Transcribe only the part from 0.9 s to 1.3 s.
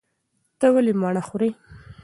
مڼه